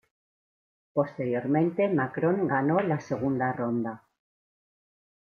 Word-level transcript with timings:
Posteriormente 0.93 1.87
Macron 1.87 2.47
ganó 2.47 2.79
la 2.79 2.99
segunda 2.99 3.53
ronda. 3.53 4.03